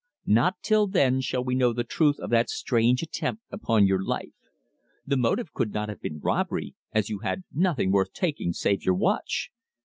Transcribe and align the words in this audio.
Not 0.25 0.63
till 0.63 0.87
then 0.87 1.21
shall 1.21 1.43
we 1.43 1.53
know 1.53 1.73
the 1.73 1.83
truth 1.83 2.17
of 2.17 2.31
that 2.31 2.49
strange 2.49 3.03
attempt 3.03 3.43
upon 3.51 3.85
your 3.85 4.03
life. 4.03 4.33
The 5.05 5.15
motive 5.15 5.53
could 5.53 5.73
not 5.75 5.89
have 5.89 6.01
been 6.01 6.17
robbery, 6.19 6.73
as 6.91 7.09
you 7.09 7.19
had 7.19 7.43
nothing 7.53 7.91
worth 7.91 8.11
taking 8.11 8.51
save 8.51 8.81
your 8.83 8.95
watch. 8.95 9.51